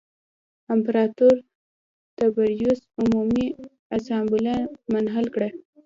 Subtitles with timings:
[0.73, 1.35] امپراتور
[2.17, 3.45] تبریوس عمومي
[3.97, 4.55] اسامبله
[4.93, 5.49] منحل کړه